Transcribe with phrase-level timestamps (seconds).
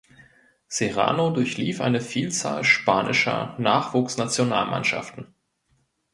[0.67, 5.35] Serrano durchlief eine Vielzahl spanischer Nachwuchsnationalmannschaften.